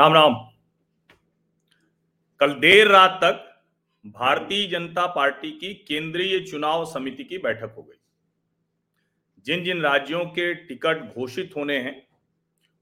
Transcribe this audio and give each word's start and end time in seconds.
राम 0.00 0.14
राम। 0.14 0.34
कल 2.40 2.52
देर 2.54 2.88
रात 2.88 3.20
तक 3.24 3.62
भारतीय 4.06 4.66
जनता 4.66 5.06
पार्टी 5.06 5.50
की 5.50 5.74
केंद्रीय 5.74 6.40
चुनाव 6.40 6.84
समिति 6.84 7.24
की 7.24 7.38
बैठक 7.38 7.74
हो 7.76 7.82
गई। 7.82 8.00
जिन 9.44 9.64
जिन 9.64 9.80
राज्यों 9.80 10.24
के 10.24 10.54
टिकट 10.54 11.14
घोषित 11.14 11.52
होने 11.56 11.78
हैं, 11.78 12.08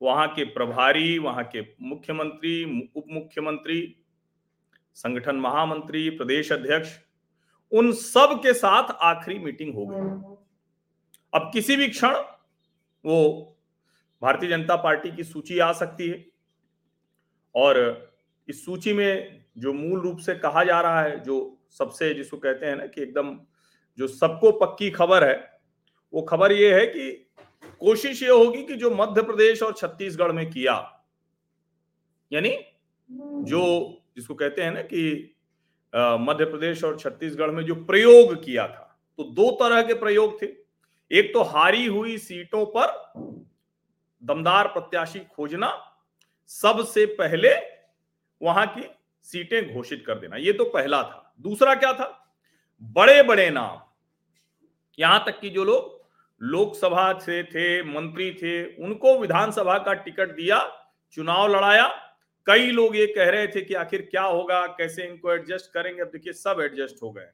वहाँ 0.03 0.29
के 0.29 0.45
प्रभारी, 0.45 1.19
वहाँ 1.19 1.45
के 1.45 1.61
मुख्यमंत्री 1.81 2.91
उप 2.97 3.05
मुख्यमंत्री 3.09 3.97
संगठन 4.95 5.37
महामंत्री, 5.37 6.11
प्रदेश 6.11 6.53
अध्यक्ष, 6.53 6.99
उन 7.73 7.93
सब 7.93 8.41
के 8.43 8.53
साथ 8.53 8.91
आखिरी 8.91 9.39
मीटिंग 9.39 9.75
हो 9.75 9.87
गई। 9.87 10.37
अब 11.35 11.51
किसी 11.53 11.77
भी 11.77 11.89
क्षण 11.89 12.15
वो 13.05 13.57
भारतीय 14.23 14.51
जनता 14.51 14.77
पार्टी 14.77 15.17
की 15.17 15.25
सूची 15.25 15.59
आ 15.59 15.73
सकती 15.73 16.09
है। 16.09 16.28
और 17.59 17.77
इस 18.49 18.65
सूची 18.65 18.93
में 18.93 19.45
जो 19.59 19.73
मूल 19.73 20.01
रूप 20.01 20.19
से 20.19 20.35
कहा 20.37 20.65
जा 20.65 20.81
रहा 20.81 21.03
है, 21.03 21.19
जो 21.21 21.59
सबसे 21.79 22.13
जिसको 22.15 22.37
कहते 22.37 22.67
हैं 22.67 22.77
ना 22.77 22.87
कि 22.87 23.03
एकदम 23.03 23.39
जो 23.99 24.07
सबको 24.09 24.51
पक्की 24.59 24.91
खबर 24.91 25.25
है, 25.25 25.61
वो 26.13 26.23
खबर 26.23 26.53
ये 26.53 26.75
है 26.75 26.87
कि 26.87 27.11
कोशिश 27.81 28.23
ये 28.23 28.29
होगी 28.31 28.63
कि 28.63 28.75
जो 28.75 28.91
मध्य 28.91 29.23
प्रदेश 29.23 29.63
और 29.63 29.73
छत्तीसगढ़ 29.73 30.33
में 30.33 30.51
किया, 30.51 30.75
यानी 32.31 32.57
जो 33.11 33.63
जिसको 34.17 34.35
कहते 34.35 34.63
हैं 34.63 34.73
ना 34.73 34.83
कि 34.83 35.35
मध्य 35.93 36.45
प्रदेश 36.45 36.85
और 36.85 36.99
छत्तीसगढ़ 36.99 37.51
में 37.51 37.63
जो 37.65 37.75
प्रयोग 37.85 38.35
किया 38.45 38.67
था 38.69 38.85
तो 39.19 39.25
दो 39.25 39.51
तरह 39.61 39.83
के 39.83 39.95
प्रयोग 39.95 40.41
थे। 40.43 40.47
एक 41.11 41.33
तो 41.35 41.43
हारी 41.45 41.87
हुई 41.87 42.17
सीटों 42.19 42.65
पर 42.69 42.97
दमदार 44.23 44.69
प्रत्याशी 44.69 45.19
खोजना 45.33 45.69
सबसे 46.49 47.07
पहले 47.07 47.55
वहाँ 48.43 48.67
की 48.67 48.83
सीटें 49.23 49.75
घोषित 49.75 50.05
कर 50.07 50.15
देना। 50.15 50.37
ये 50.37 50.53
तो 50.53 50.65
पहला 50.65 51.03
था। 51.03 51.35
दूसरा 51.41 51.75
क्या 51.75 51.93
था? 51.93 52.37
बड़े 52.83 53.23
बड़े 53.23 53.51
नाम। 53.51 53.81
यहाँ 54.99 55.25
तक 55.27 55.41
कि 55.41 55.51
जो 55.51 55.65
लोग 55.65 55.99
लोकसभा 56.43 57.19
से 57.19 57.45
थे, 57.45 57.83
मंत्री 57.83 58.33
थे, 58.33 58.85
उनको 58.85 59.19
विधानसभा 59.19 59.79
का 59.79 59.95
टिकट 59.95 60.29
दिया, 60.29 60.89
चुनाव 61.13 61.49
लड़ाया। 61.49 61.89
कई 62.47 62.71
लोग 62.71 62.97
ये 62.97 63.07
कह 63.07 63.31
रहे 63.31 63.47
थे 63.47 63.61
कि 63.61 63.75
आखिर 63.75 64.09
क्या 64.11 64.23
होगा, 64.23 64.67
कैसे 64.67 65.03
इनको 65.03 65.33
एडजस्ट 65.33 65.73
करेंगे? 65.73 66.03
अब 66.03 66.09
देखिए, 66.09 66.33
सब 66.33 66.61
एडजस्ट 66.61 67.03
हो 67.03 67.11
गए। 67.11 67.29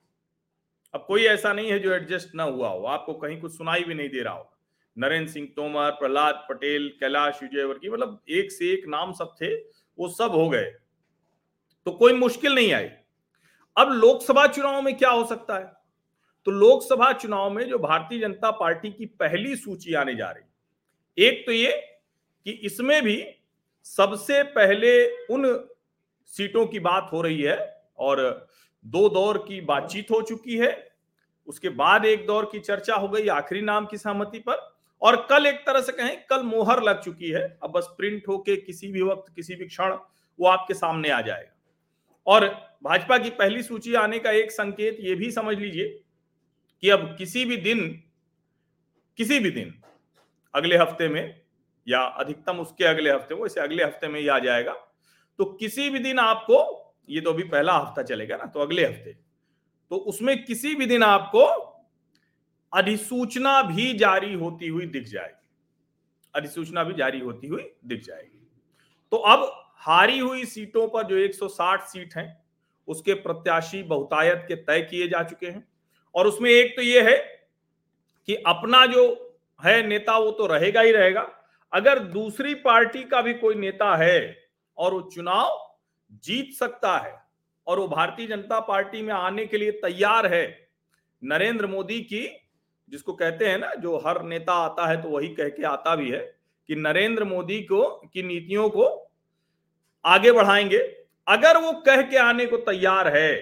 अब 0.94 1.04
कोई 1.08 1.24
ऐसा 1.24 1.52
नहीं 1.52 1.70
है 1.70 1.78
जो 1.78 1.92
एडजस्ट 1.92 2.34
ना 2.34 2.42
हुआ 2.42 2.68
हो। 2.68 2.84
आपको 2.84 3.14
कहीं 3.14 3.40
कुछ 3.40 3.56
सुनाई 3.58 3.84
भी 3.84 3.94
नहीं 3.94 4.08
दे 4.08 4.20
रहा 4.20 4.34
हो। 4.34 4.53
नरेंद्र 4.96 5.32
सिंह 5.32 5.46
तोमर, 5.56 5.90
प्रहलाद 5.90 6.46
पटेल, 6.50 6.88
कैलाश 7.00 7.42
विजयवर्गीय 7.42 7.90
मतलब 7.90 8.20
एक 8.30 8.52
से 8.52 8.72
एक 8.72 8.86
नाम 8.88 9.12
सब 9.12 9.34
थे, 9.40 9.54
वो 9.54 10.08
सब 10.08 10.32
हो 10.32 10.48
गए। 10.48 10.70
तो 11.86 11.92
कोई 11.92 12.12
मुश्किल 12.12 12.54
नहीं 12.54 12.72
आई। 12.72 12.88
अब 13.76 13.92
लोकसभा 13.92 14.46
चुनाव 14.46 14.82
में 14.82 14.96
क्या 14.96 15.10
हो 15.10 15.24
सकता 15.24 15.58
है? 15.58 15.72
तो 16.46 16.50
लोकसभा 16.50 17.12
चुनाव 17.12 17.50
में 17.50 17.68
जो 17.68 17.78
भारतीय 17.78 18.18
जनता 18.20 18.50
पार्टी 18.50 18.90
की 18.90 19.06
पहली 19.06 19.56
सूची 19.56 19.94
आने 19.94 20.14
जा 20.14 20.30
रही 20.30 21.24
एक 21.26 21.44
तो 21.46 21.52
ये 21.52 21.72
कि 22.46 22.50
इसमें 22.50 23.02
भी 23.02 23.24
सबसे 23.86 24.42
पहले 24.42 25.06
उन 25.26 25.44
सीटों 26.32 26.66
की 26.66 26.80
बात 26.80 27.08
हो 27.12 27.20
रही 27.22 27.42
है 27.42 27.56
और 27.98 28.46
दो 28.84 29.08
दौर 29.08 29.38
की 29.38 29.60
बातचीत 29.60 30.10
हो 30.10 30.20
चुकी 30.22 30.56
है, 30.56 30.72
उसके 31.48 31.68
बाद 31.68 32.04
एक 32.06 32.26
दौर 32.26 32.48
की 32.52 32.60
चर्चा 32.60 32.94
हो 32.94 33.08
गई 33.08 33.28
आखिरी 33.28 33.60
नाम 33.60 33.86
की 33.86 33.98
सहमति 33.98 34.38
पर 34.38 34.73
और 35.04 35.16
कल 35.30 35.46
एक 35.46 35.58
तरह 35.66 35.80
से 35.80 35.92
कहें, 35.92 36.24
कल 36.26 36.42
मोहर 36.42 36.82
लग 36.82 37.00
चुकी 37.02 37.30
है। 37.30 37.42
अब 37.62 37.70
बस 37.70 37.88
प्रिंट 37.98 38.28
होके 38.28 38.56
किसी 38.56 38.88
भी 38.88 39.02
वक्त, 39.02 39.32
किसी 39.34 39.54
भी 39.54 39.66
क्षण 39.66 39.96
वो 40.38 40.46
आपके 40.48 40.74
सामने 40.74 41.10
आ 41.10 41.20
जाएगा। 41.20 41.52
और 42.26 42.46
भाजपा 42.84 43.18
की 43.18 43.30
पहली 43.30 43.62
सूची 43.62 43.94
आने 43.94 44.18
का 44.18 44.30
एक 44.32 44.50
संकेत 44.52 44.96
ये 45.00 45.14
भी 45.14 45.30
समझ 45.30 45.56
लीजिए 45.58 45.88
कि 46.82 46.90
अब 46.90 47.14
किसी 47.18 47.44
भी 47.44 47.56
दिन, 47.56 47.88
किसी 49.18 49.38
भी 49.38 49.50
दिन, 49.50 49.74
अगले 50.54 50.76
हफ़्ते 50.76 51.08
में 51.08 51.40
या 51.86 52.00
अधिकतम 52.00 52.58
उसके 52.58 52.84
अगले 52.84 53.10
हफ़्ते 53.10 53.44
इसे 53.46 53.60
अगले 53.60 53.84
हफ़्ते 53.84 54.08
में 54.08 54.20
ही 54.20 54.28
आ 54.28 54.38
जाएगा। 54.38 54.72
तो 55.38 55.44
किसी 55.44 55.88
भी 55.90 55.98
दिन 55.98 56.18
आपको, 56.18 56.58
ये 57.08 57.20
तो 57.20 57.32
अभी 57.32 57.42
पहला 57.44 57.72
हफ़्ता 57.72 58.02
चलेगा 58.04 58.36
ना 58.36 58.44
तो 58.46 58.60
अगले 58.60 58.84
हफ़्ते 58.86 59.12
तो 59.90 59.96
उसमें 60.08 60.44
किसी 60.44 60.74
भी 60.74 60.86
दिन 60.86 61.02
आपको 61.02 61.44
अधिसूचना 62.74 63.62
भी 63.62 63.94
जारी 63.94 64.34
होती 64.34 64.68
हुई 64.68 64.86
दिख 64.86 65.04
जाएगी। 65.04 65.48
अधिसूचना 66.34 66.84
भी 66.84 66.94
जारी 66.94 67.20
होती 67.20 67.46
हुई 67.46 67.70
दिख 67.86 68.02
जाएगी। 68.02 68.46
तो 69.10 69.16
अब 69.16 69.70
हारी 69.76 70.18
हुई 70.18 70.44
सीटों 70.44 70.88
पर 70.88 71.02
जो 71.02 71.16
160 71.16 71.80
सीट 71.80 72.14
हैं, 72.16 72.44
उसके 72.88 73.14
प्रत्याशी 73.14 73.82
बहुतायत 73.82 74.44
के 74.48 74.54
तय 74.54 74.82
किए 74.82 75.08
जा 75.08 75.22
चुके 75.22 75.46
हैं। 75.46 75.68
और 76.14 76.26
उसमें 76.26 76.50
एक 76.50 76.76
तो 76.76 76.82
ये 76.82 77.10
है 77.10 77.48
कि 78.26 78.34
अपना 78.34 78.86
जो 78.86 79.36
है 79.64 79.86
नेता, 79.86 80.18
वो 80.18 80.30
तो 80.30 80.46
रहेगा 80.46 80.80
ही 80.80 80.92
रहेगा। 80.92 81.30
अगर 81.72 81.98
दूसरी 81.98 82.54
पार्टी 82.54 83.04
का 83.04 83.22
भी 83.22 83.34
कोई 83.34 83.54
नेता 83.54 83.96
है 83.96 84.48
और 84.78 84.94
वो 84.94 85.00
चुनाव 85.00 85.76
जीत 86.12 86.52
सकता 86.52 86.98
है 86.98 87.22
और 87.66 87.78
वो 87.78 87.88
भारतीय 87.88 88.26
जनता 88.26 88.60
पार्टी 88.60 89.02
में 89.02 89.14
आने 89.14 89.46
के 89.46 89.58
लिए 89.58 89.70
तैयार 89.70 90.26
है, 90.26 90.68
नरेंद्र 91.24 91.66
मोदी 91.66 92.00
की 92.00 92.43
जिसको 92.88 93.12
कहते 93.12 93.48
हैं 93.48 93.58
ना, 93.58 93.72
जो 93.74 93.96
हर 93.98 94.22
नेता 94.22 94.52
आता 94.54 94.86
है 94.86 95.00
तो 95.02 95.08
वही 95.08 95.28
कह 95.28 95.48
के 95.48 95.62
आता 95.62 95.94
भी 95.96 96.10
है 96.10 96.18
कि 96.68 96.74
नरेंद्र 96.76 97.24
मोदी 97.24 97.60
को, 97.62 97.82
की 98.14 98.22
नीतियों 98.22 98.68
को 98.70 99.10
आगे 100.04 100.32
बढ़ाएँगे। 100.32 100.78
अगर 101.26 101.56
वो 101.56 101.72
कह 101.80 102.02
के 102.02 102.16
आने 102.16 102.46
को 102.46 102.56
तैयार 102.56 103.08
है 103.16 103.34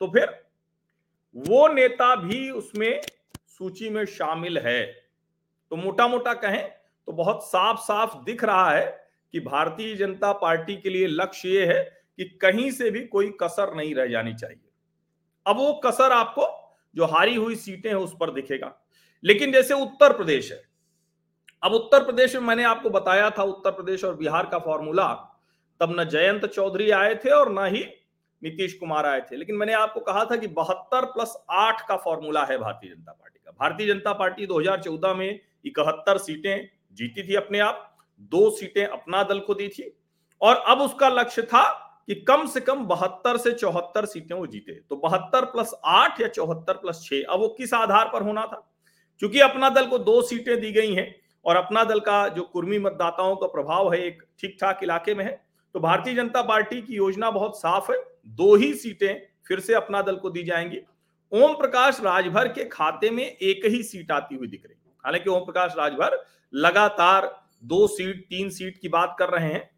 तो 0.00 0.06
फिर 0.06 0.28
वो 1.34 1.66
नेता 1.68 2.14
भी 2.16 2.50
उसमें 2.50 3.00
सूची 3.48 3.90
में 3.90 4.04
शामिल 4.04 4.58
है। 4.58 4.84
तो 5.70 5.76
मोटा 5.76 6.08
मोटा 6.08 6.32
कहें 6.34 6.62
तो 7.08 7.12
बहुत 7.12 7.44
साफ़ 7.44 7.78
साफ़ 7.78 8.16
दिख 8.24 8.44
रहा 8.44 8.70
है 8.70 8.86
कि 9.34 9.40
भारतीय 9.40 9.94
जनता 9.96 10.32
पार्टी 10.32 10.76
के 10.76 10.90
लिए 10.90 11.06
लक्ष्य 11.06 11.48
ये 11.48 11.66
है 11.66 11.82
कि 12.18 12.24
कहीं 12.42 12.70
से 12.70 12.90
भी 12.90 13.00
कोई 13.06 13.30
कसर 13.42 13.74
नहीं 13.74 13.94
रह 13.94 14.06
जानी 14.06 14.34
चाहिए। 14.34 14.60
अब 15.46 15.56
वो 15.56 15.72
कसर 15.84 16.12
आपको 16.12 16.42
जो 16.96 17.04
हारी 17.04 17.34
हुई 17.34 17.54
सीटें 17.54 17.90
हैं 17.90 17.96
उस 17.96 18.14
पर 18.20 18.30
दिखेगा। 18.30 18.82
लेकिन 19.24 19.52
जैसे 19.52 19.74
उत्तर 19.74 20.16
प्रदेश 20.16 20.52
है, 20.52 20.62
अब 21.62 21.72
उत्तर 21.72 22.04
प्रदेश 22.04 22.34
में 22.34 22.42
मैंने 22.42 22.64
आपको 22.64 22.90
बताया 22.90 23.30
था 23.30 23.42
उत्तर 23.42 23.70
प्रदेश 23.70 24.04
और 24.04 24.16
बिहार 24.16 24.46
का 24.46 24.58
फॉर्मूला, 24.58 25.12
तब 25.80 26.00
न 26.00 26.04
जयंत 26.04 26.46
चौधरी 26.46 26.90
आए 26.90 27.14
थे 27.14 27.30
और 27.30 27.52
न 27.52 27.74
ही 27.74 27.84
नीतीश 28.42 28.74
कुमार 28.74 29.06
आए 29.06 29.20
थे। 29.20 29.36
लेकिन 29.36 29.56
मैंने 29.56 29.72
आपको 29.72 30.00
कहा 30.00 30.24
था 30.24 30.36
कि 30.36 30.46
बहत्तर 30.46 31.04
प्लस 31.04 31.44
आठ 31.50 31.88
का 31.88 31.96
फॉर्मूला 31.96 32.44
है 32.44 32.58
भारतीय 32.58 32.90
जनता 32.90 33.12
पार्टी 33.12 33.40
का। 33.44 33.50
भारतीय 33.50 33.86
जनता 33.86 34.12
पार्टी 34.12 34.46
2014 34.46 35.14
में 35.14 35.40
इकहत्तर 35.64 36.18
सीटें 36.18 36.68
जीती 36.92 37.28
थी 37.28 37.34
अपने 37.34 37.58
आप, 37.58 37.96
दो 38.20 38.50
सीटें 38.50 38.86
अपना 38.86 39.22
दल 39.22 39.40
को 39.40 39.54
दी 39.54 39.68
थी, 39.68 39.98
और 40.40 40.56
अब 40.56 40.80
उसका 40.80 41.08
लक्ष्य 41.08 41.42
था 41.42 41.82
कि 42.08 42.14
कम 42.22 42.46
से 42.46 42.60
कम 42.60 42.84
बहत्तर 42.84 43.36
से 43.36 43.52
चौहत्तर 43.52 44.04
सीटें 44.04 44.34
वो 44.34 44.46
जीते। 44.46 44.72
तो 44.80 44.96
बहत्तर 44.96 45.44
प्लस 45.44 45.72
आठ 45.84 46.20
या 46.20 46.28
चौहत्तर 46.28 46.74
प्लस 46.74 47.02
छह, 47.04 47.22
अब 47.22 47.40
वो 47.40 47.48
किस 47.48 47.74
आधार 47.74 48.10
पर 48.12 48.22
होना 48.22 48.46
था? 48.46 48.66
क्योंकि 49.18 49.40
अपना 49.40 49.68
दल 49.70 49.86
को 49.86 49.98
दो 49.98 50.20
सीटें 50.22 50.60
दी 50.60 50.72
गई 50.72 50.94
हैं 50.94 51.14
और 51.44 51.56
अपना 51.56 51.84
दल 51.84 52.00
का 52.00 52.26
जो 52.28 52.42
कुर्मी 52.42 52.78
मतदाताओं 52.78 53.36
का 53.36 53.46
प्रभाव 53.46 53.92
है, 53.92 54.00
एक 54.00 54.22
ठीक 54.40 54.56
ठाक 54.60 54.80
इलाके 54.82 55.14
में 55.14 55.24
है 55.24 55.44
तो 55.74 55.80
भारतीय 55.80 56.14
जनता 56.14 56.42
पार्टी 56.42 56.80
की 56.82 56.94
योजना 56.94 57.30
बहुत 57.30 57.56
साफ़ 57.56 57.90
है। 57.92 57.98
दो 58.28 58.54
ही 58.56 58.72
सीटें 58.74 59.14
फिर 59.48 59.60
से 59.60 59.74
अपना 59.74 60.02
दल 60.02 60.16
को 60.16 60.30
दी 60.30 60.42
जाएँगी। 60.42 60.78
ओम 61.32 61.54
प्रकाश 61.54 62.00
राजभर 62.00 62.48
के 62.48 62.64
खाते 62.64 63.10
में 63.10 63.24
एक 63.24 63.64
ही 63.66 63.82
सीट 63.82 64.12
आती 64.12 64.34
हुई 64.34 64.48
दिख 64.48 64.64
रही 64.66 64.74
है। 64.86 64.92
हालाँकि 65.04 65.30
ओम 65.30 65.44
प्रकाश 65.44 65.74
राजभर 65.78 66.18
लगातार 66.52 67.28
दो 67.64 67.86
सीट, 67.86 68.24
तीन 68.24 68.50
सीट 68.50 68.78
की 68.78 68.88
बात 68.88 69.16
कर 69.18 69.28
रहे 69.28 69.52
हैं, 69.52 69.70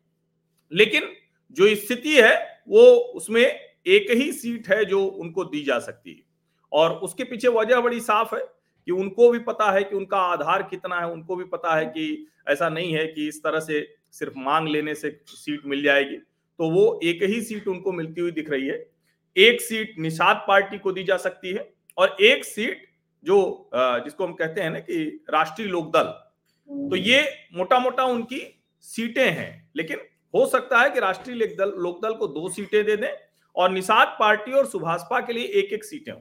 लेकिन 0.73 1.11
जो 1.57 1.75
स्थिति 1.77 2.17
है, 2.17 2.63
वो 2.69 2.85
उसमें 3.15 3.43
एक 3.43 4.11
ही 4.11 4.31
सीट 4.33 4.69
है 4.69 4.85
जो 4.85 5.05
उनको 5.05 5.45
दी 5.45 5.63
जा 5.65 5.79
सकती 5.79 6.11
है। 6.11 6.23
और 6.73 6.91
उसके 6.99 7.25
पीछे 7.25 7.49
वजह 7.49 7.81
बड़ी 7.81 8.01
साफ़ 8.01 8.35
है 8.35 8.41
कि 8.41 8.93
उनको 8.93 9.31
भी 9.31 9.39
पता 9.39 9.71
है 9.73 9.83
कि 9.85 9.97
उनका 9.97 10.19
आधार 10.23 10.63
कितना 10.63 11.01
है, 11.01 11.07
उनको 11.07 11.37
भी 11.37 11.45
पता 11.45 11.77
है 11.77 11.85
कि 11.87 12.27
ऐसा 12.49 12.69
नहीं 12.69 12.93
है 12.95 13.07
कि 13.07 13.29
इस 13.29 13.43
तरह 13.43 13.61
से 13.61 13.87
सिर्फ़ 14.13 14.39
मांग 14.39 14.69
लेने 14.69 14.95
से 14.95 15.11
सीट 15.27 15.67
मिल 15.67 15.83
जाएगी। 15.83 16.17
तो 16.17 16.71
वो 16.71 17.01
एक 17.05 17.23
ही 17.23 17.41
सीट 17.43 17.69
उनको 17.69 17.93
मिलती 17.93 18.21
हुई 18.21 18.31
दिख 18.31 18.51
रही 18.51 18.67
है। 18.67 18.85
एक 19.37 19.61
सीट 19.61 19.95
निषाद 19.99 20.45
पार्टी 20.49 20.79
को 20.79 20.93
दी 20.93 21.05
जा 21.05 21.17
सकती 21.17 21.53
है 21.53 21.69
और 21.99 22.17
एक 22.21 22.45
सीट 22.45 22.87
जो 23.25 23.71
जिसको 23.75 24.27
हम 24.27 24.33
कहते 24.33 24.61
हैं 24.61 24.71
ना 24.71 24.79
कि 24.81 25.05
राष्ट्रीय 25.31 25.69
लोकदल 25.69 26.05
तो 26.91 26.97
ये 26.97 27.23
मोटा 27.55 27.79
मोटा 27.79 28.05
उनकी 28.05 28.41
सीटें 28.85 29.31
हैं। 29.31 29.71
लेकिन 29.77 29.99
हो 30.35 30.47
सकता 30.47 30.81
है 30.81 30.91
कि 30.91 31.01
राष्ट्रीय 31.01 31.37
लोकदल 31.59 32.15
को 32.15 32.27
दो 32.29 32.49
सीटें 32.49 32.85
दे 32.85 32.97
दें 32.97 33.13
और 33.57 33.71
निषाद 33.71 34.17
पार्टी 34.21 34.53
और 34.53 34.67
सुभाषपा 34.67 35.21
के 35.21 35.33
लिए 35.33 35.45
एक 35.59 35.73
एक 35.73 35.85
सीटें 35.85 36.13
हों। 36.13 36.21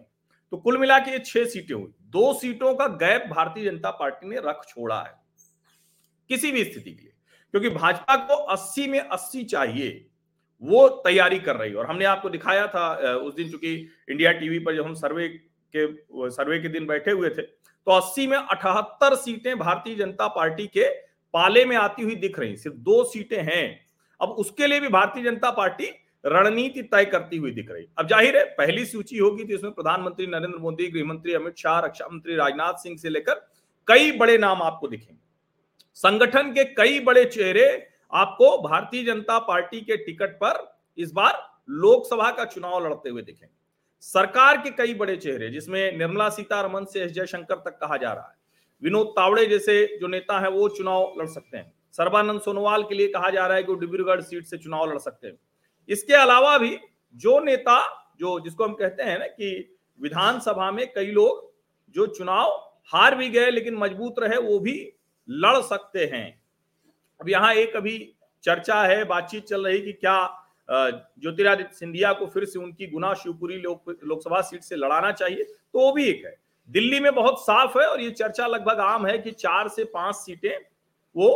तो 0.52 0.58
कुल 0.58 0.78
मिला 0.78 0.98
के 1.00 1.12
ये 1.12 1.20
छह 1.20 1.46
सीटें 1.46 1.74
हुई। 1.76 1.94
दो 2.02 2.34
सीटों 2.34 2.74
का 2.76 2.88
गैप 2.98 3.26
भारतीय 3.30 3.64
जनता 3.66 3.92
पार्टी 3.92 4.28
ने 4.28 4.38
रख 4.40 4.62
छोड़ा 4.68 5.00
है, 5.00 5.14
किसी 6.30 6.52
भी 6.52 6.64
स्थिति 6.64 6.92
के 6.92 7.02
लिए। 7.02 7.14
क्योंकि 7.54 7.70
भाजपा 7.70 8.16
को 8.18 8.36
80 8.46 8.88
में 8.88 9.00
80 9.02 9.44
चाहिए, 9.46 10.06
वो 10.62 10.88
तैयारी 11.04 11.40
कर 11.40 11.56
रही 11.56 11.72
है। 11.72 11.76
और 11.76 11.86
हमने 11.86 12.06
आपको 12.06 12.30
दिखाया 12.30 12.68
था 12.68 13.16
उस 13.16 13.36
दिन 13.36 13.52
चूँकि 13.52 13.74
इंडिया 14.12 14.32
टीवी 14.32 14.60
पर 14.60 14.76
जब 14.76 14.86
हम 14.86 14.94
सर्वे 14.96 15.28
के 15.74 15.86
सर्वे 16.32 16.60
के 16.60 16.68
दिन 16.70 16.86
बैठे 16.88 17.12
हुए 17.12 17.30
थे 17.30 17.42
तो 17.42 17.92
80 17.92 18.28
में 18.28 18.38
अठहत्तर 18.38 19.16
सीटें 19.16 19.58
भारतीय 19.60 19.96
जनता 19.96 20.28
पार्टी 20.28 20.66
के 20.68 20.88
पाले 21.34 21.66
में 21.66 21.76
आती 21.78 22.04
हुई 22.04 22.16
दिख 22.18 22.40
रही 22.40 22.56
सिर्फ़ 22.58 22.78
दो 22.78 23.04
सीटें 23.04 23.42
हैं। 23.44 23.87
अब 24.22 24.30
उसके 24.40 24.68
लिए 24.68 24.80
भी 24.80 24.88
भारतीय 24.90 25.24
जनता 25.24 25.52
पार्टी 25.54 25.90
रणनीति 26.24 26.82
तय 26.84 27.06
करती 27.06 27.38
हुई 27.38 27.52
दिख 27.52 27.70
रही। 27.72 27.86
अब 27.98 28.08
ज़ाहिर 28.08 28.38
है, 28.38 28.44
पहली 28.48 28.86
सूची 28.86 29.18
होगी 29.18 29.44
तो 29.44 29.54
इसमें 29.54 29.72
प्रधानमंत्री 29.74 30.28
नरेंद्र 30.28 30.58
मोदी 30.60 30.88
गृह 30.88 31.06
मंत्री 31.06 31.34
अमित 31.34 31.58
शाह 31.58 31.80
रक्षा 31.80 32.08
मंत्री 32.08 32.36
राजनाथ 32.36 32.82
सिंह 32.84 32.98
से 32.98 33.10
लेकर 33.10 33.46
कई 33.88 34.12
बड़े 34.14 34.38
नाम 34.38 34.62
आपको 34.64 34.88
दिखेंगे। 34.88 35.20
संगठन 35.98 36.52
के 36.54 36.64
कई 36.74 37.00
बड़े 37.02 37.24
चेहरे 37.28 37.68
आपको 38.14 38.58
भारतीय 38.62 39.04
जनता 39.04 39.38
पार्टी 39.42 39.82
के 39.82 39.98
टिकट 39.98 40.36
पर 40.36 40.66
इस 40.98 41.12
बार 41.12 41.40
लोकसभा 41.72 42.30
का 42.32 42.46
चुनाव 42.46 42.86
लड़ते 42.86 43.10
हुए 43.10 43.22
दिखेंगे। 43.22 43.56
सरकार 44.04 44.58
के 44.58 44.70
कई 44.74 44.94
बड़े 44.96 45.16
चेहरे, 45.18 45.50
जिसमें 45.50 45.98
निर्मला 45.98 46.30
सीतारमन 46.30 46.86
से 46.86 47.02
एस. 47.02 47.12
जयशंकर 47.12 47.56
तक 47.58 47.78
कहा 47.80 47.98
जा 47.98 48.12
रहा 48.14 48.24
है, 48.24 48.36
विनोद 48.84 49.08
तावड़े 49.10 49.46
जैसे 49.46 49.98
जो 50.02 50.08
नेता 50.08 50.40
है, 50.40 50.50
वो 50.50 50.68
चुनाव 50.70 51.14
लड़ 51.20 51.28
सकते 51.28 51.58
हैं। 51.58 51.74
सर्बानंद 51.98 52.42
सोनोवाल 52.42 52.84
के 52.84 52.96
लिए 52.96 53.08
कहा 53.08 53.30
जा 53.30 53.46
रहा 53.48 53.58
है 53.58 53.64
कि 53.64 53.72
वो 53.72 53.78
डिब्रूगढ़ 53.78 54.22
सीट 54.22 54.46
से 54.46 54.58
चुनाव 54.58 54.92
लड़ 54.92 54.98
सकते 55.00 55.28
हैं। 55.28 55.38
इसके 55.90 56.14
अलावा 56.16 56.58
भी 56.58 56.78
जो 57.16 57.40
नेता, 57.40 57.80
जो 58.20 58.40
जिसको 58.40 58.64
हम 58.64 58.74
कहते 58.74 59.04
हैं 59.04 59.18
ना 59.20 59.28
कि 59.28 59.80
विधानसभा 60.00 60.72
में 60.72 60.86
कई 60.94 61.12
लोग 61.12 61.46
जो 61.96 62.06
चुनाव 62.08 62.50
हार 62.94 63.16
भी 63.16 63.30
गए 63.30 63.50
लेकिन 63.52 63.76
मज़बूत 63.78 64.20
रहे, 64.20 64.38
वो 64.40 64.60
भी 64.60 64.94
लड़ 65.28 65.62
सकते 65.64 66.06
हैं। 66.06 66.42
अब 67.20 67.30
यहाँ 67.30 67.54
एक 67.56 67.76
अभी 67.76 67.98
चर्चा 68.44 68.82
है, 68.84 69.04
बातचीत 69.06 69.46
चल 69.46 69.68
रही 69.68 69.80
कि 69.82 69.94
क्या 69.94 70.44
ज्योतिरादित्य 70.70 71.76
सिंधिया 71.76 72.12
को 72.14 72.26
फिर 72.28 72.46
से 72.46 72.60
उनकी 72.60 72.88
गुना 72.88 73.14
शिवपुरी 73.16 73.58
लोकसभा 73.58 74.42
सीट 74.42 74.62
से 74.62 74.76
लड़ाना 74.76 75.12
चाहिए 75.14 75.44
तो 75.44 75.80
वो 75.80 75.92
भी 75.92 76.06
एक 76.06 76.26
है। 76.26 76.36
दिल्ली 76.70 77.00
में 77.00 77.14
बहुत 77.16 77.40
साफ़ 77.42 77.78
है 77.80 77.86
और 77.88 78.02
ये 78.02 78.10
चर्चा 78.12 78.48
लगभग 78.48 78.80
आम 78.82 79.06
है 79.08 79.18
कि 79.18 79.32
चार 79.34 79.68
से 79.68 79.84
पाँच 79.86 80.16
सीटें 80.16 80.58
वो 81.16 81.30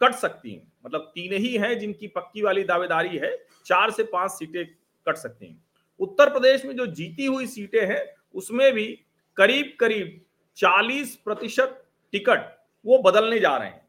कट 0.00 0.14
सकती 0.14 0.54
हैं। 0.54 0.72
मतलब 0.86 1.10
तीन 1.14 1.32
ही 1.34 1.56
हैं 1.56 1.78
जिनकी 1.78 2.06
पक्की 2.06 2.42
वाली 2.42 2.64
दावेदारी 2.64 3.16
है, 3.16 3.36
चार 3.66 3.90
से 3.90 4.02
पाँच 4.02 4.30
सीटें 4.30 4.64
कट 5.06 5.16
सकती 5.16 5.46
हैं। 5.46 5.62
उत्तर 6.00 6.30
प्रदेश 6.30 6.64
में 6.64 6.74
जो 6.76 6.86
जीती 6.86 7.26
हुई 7.26 7.46
सीटें 7.46 7.86
हैं, 7.86 8.04
उसमें 8.34 8.72
भी 8.72 8.86
करीब 9.36 9.76
करीब 9.80 10.20
40 10.58 11.14
प्रतिशत 11.16 11.82
टिकट 12.12 12.54
वो 12.84 12.98
बदलने 12.98 13.38
जा 13.40 13.56
रहे 13.56 13.68
हैं। 13.68 13.84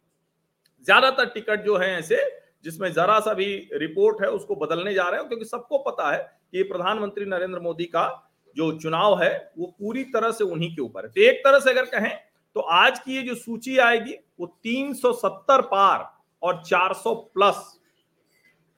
ज़्यादातर 0.85 1.25
टिकट 1.25 1.63
जो 1.63 1.77
है 1.77 1.89
ऐसे, 1.97 2.17
जिसमें 2.63 2.91
जरा 2.93 3.19
सा 3.19 3.33
भी 3.33 3.47
रिपोर्ट 3.73 4.21
है, 4.21 4.29
उसको 4.29 4.55
बदलने 4.55 4.93
जा 4.93 5.03
रहे 5.03 5.19
हैं। 5.19 5.27
क्योंकि 5.27 5.45
सबको 5.45 5.77
पता 5.77 6.11
है 6.11 6.17
कि 6.51 6.63
प्रधानमंत्री 6.63 7.25
नरेंद्र 7.25 7.59
मोदी 7.59 7.85
का 7.85 8.07
जो 8.55 8.71
चुनाव 8.79 9.21
है, 9.23 9.51
वो 9.57 9.65
पूरी 9.79 10.03
तरह 10.03 10.31
से 10.31 10.43
उन्हीं 10.43 10.75
के 10.75 10.81
ऊपर 10.81 11.05
है। 11.05 11.11
तो 11.11 11.21
एक 11.21 11.39
तरह 11.39 11.59
से 11.59 11.69
अगर 11.69 11.85
कहें 11.89 12.17
तो 12.55 12.59
आज 12.59 12.99
की 12.99 13.15
ये 13.15 13.21
जो 13.21 13.35
सूची 13.35 13.77
आएगी 13.77 14.13
वो 14.39 14.47
370 14.65 15.61
पार 15.63 16.09
और 16.41 16.61
400 16.63 17.13
प्लस 17.33 17.79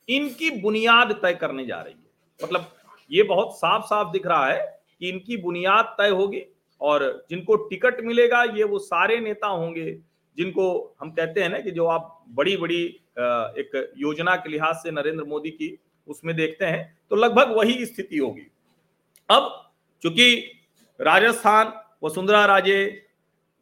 इनकी 0.09 0.49
बुनियाद 0.61 1.11
तय 1.21 1.33
करने 1.33 1.65
जा 1.65 1.81
रही 1.81 1.93
है। 1.93 2.43
मतलब 2.43 2.71
ये 3.11 3.23
बहुत 3.23 3.55
साफ़ 3.57 3.85
साफ़ 3.85 4.11
दिख 4.11 4.27
रहा 4.27 4.45
है 4.47 4.61
कि 5.01 5.09
इनकी 5.09 5.37
बुनियाद 5.37 5.95
तय 5.97 6.09
होगी 6.09 6.43
और 6.81 7.25
जिनको 7.29 7.55
टिकट 7.69 8.01
मिलेगा, 8.03 8.43
ये 8.43 8.63
वो 8.63 8.79
सारे 8.79 9.19
नेता 9.19 9.47
होंगे 9.47 9.91
जिनको 10.37 10.95
हम 11.01 11.11
कहते 11.11 11.41
हैं 11.41 11.49
ना 11.49 11.59
कि 11.59 11.71
जो 11.71 11.85
आप 11.87 12.23
बड़ी 12.29 12.55
बड़ी 12.57 12.83
एक 13.17 13.93
योजना 13.97 14.35
के 14.35 14.49
लिहाज 14.49 14.75
से 14.75 14.91
नरेंद्र 14.91 15.23
मोदी 15.23 15.49
की 15.51 15.77
उसमें 16.07 16.35
देखते 16.35 16.65
हैं 16.65 16.99
तो 17.09 17.15
लगभग 17.15 17.51
वही 17.57 17.85
स्थिति 17.85 18.17
होगी। 18.17 18.47
अब 19.29 19.71
चूँकि 20.03 20.35
राजस्थान, 20.99 21.73
वसुंधरा 22.03 22.45
राजे 22.45 23.08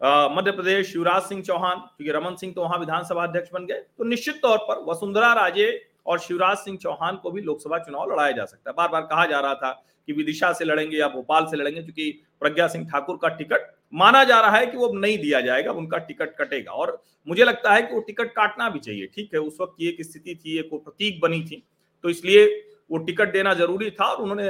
मध्य 0.02 0.52
प्रदेश 0.52 0.88
शिवराज 0.88 1.22
सिंह 1.24 1.42
चौहान, 1.44 1.78
क्योंकि 1.78 2.12
रमन 2.12 2.36
सिंह 2.36 2.54
तो 2.54 2.62
वहाँ 2.62 2.78
विधानसभा 2.80 3.24
अध्यक्ष 3.24 3.50
बन 3.54 3.66
गए 3.66 3.82
तो 3.98 4.04
निश्चित 4.06 4.40
तौर 4.42 4.58
पर 4.60 4.84
वसुंधरा 4.88 5.32
राजे 5.36 5.70
और 6.06 6.20
शिवराज 6.20 6.58
सिंह 6.58 6.78
चौहान 6.78 7.16
को 7.16 7.32
भी 7.32 7.42
लोकसभा 7.42 7.78
चुनाव 7.80 8.12
लड़ाया 8.12 8.32
जा 8.32 8.46
सकता 8.46 8.70
है। 8.70 8.76
बार 8.78 8.90
बार 8.90 9.02
कहा 9.04 9.26
जा 9.26 9.40
रहा 9.40 9.54
था 9.56 9.72
कि 10.08 10.14
विदिशा 10.14 10.52
से 10.54 10.66
लड़ेंगे 10.66 10.98
या 10.98 11.08
भोपाल 11.10 11.46
से 11.46 11.58
लड़ेंगे, 11.58 11.82
क्योंकि 11.82 12.12
प्रज्ञा 12.42 12.68
सिंह 12.68 12.86
ठाकुर 12.88 13.18
का 13.22 13.28
टिकट 13.30 13.72
माना 13.94 14.24
जा 14.24 14.40
रहा 14.42 14.58
है 14.58 14.66
कि 14.68 14.78
वो 14.78 14.92
नहीं 14.94 15.18
दिया 15.18 15.42
जाएगा 15.42 15.72
उनका 15.74 15.98
टिकट 16.00 16.36
कटेगा। 16.38 16.72
और 16.74 17.02
मुझे 17.28 17.44
लगता 17.44 17.74
है 17.74 17.82
कि 17.82 17.94
वो 17.94 18.02
टिकट 18.02 18.32
काटना 18.34 18.70
भी 18.70 18.80
चाहिए, 18.80 19.08
ठीक 19.08 19.34
है, 19.34 19.40
उस 19.40 19.58
वक्त 19.62 19.74
की 19.78 19.88
एक 19.90 20.02
स्थिति 20.02 20.36
थी, 20.36 20.58
एक 20.60 20.70
प्रतीक 20.74 21.20
बनी 21.22 21.42
थी 21.42 21.64
तो 22.04 22.10
इसलिए 22.10 22.46
वो 22.90 22.98
टिकट 23.00 23.32
देना 23.34 23.54
ज़रूरी 23.56 23.90
था 23.92 24.06
और 24.06 24.22
उन्होंने 24.24 24.48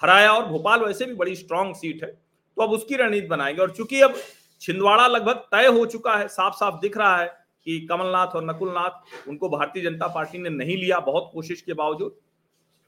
हराया 0.00 0.32
और 0.32 0.46
भोपाल 0.46 0.80
वैसे 0.80 1.06
भी 1.06 1.14
बड़ी 1.14 1.36
स्ट्रांग 1.36 1.74
सीट 1.74 2.02
है। 2.04 2.12
तो 2.60 2.64
अब 2.64 2.70
उसकी 2.70 2.96
रणनीति 2.96 3.26
बनाएँगे। 3.26 3.60
और 3.62 3.70
चूँकि 3.70 4.00
अब 4.00 4.14
छिंदवाड़ा 4.60 5.06
लगभग 5.06 5.36
तय 5.52 5.66
हो 5.66 5.84
चुका 5.86 6.16
है 6.16 6.26
साफ़ 6.28 6.54
साफ़ 6.54 6.74
दिख 6.80 6.96
रहा 6.96 7.16
है 7.16 7.26
कि 7.66 7.78
कमलनाथ 7.80 8.34
और 8.36 8.44
नकुलनाथ 8.44 9.28
उनको 9.28 9.48
भारतीय 9.48 9.82
जनता 9.82 10.06
पार्टी 10.06 10.38
ने 10.38 10.50
नहीं 10.50 10.76
लिया 10.76 10.98
बहुत 11.00 11.30
कोशिश 11.34 11.60
के 11.60 11.74
बावजूद 11.74 12.16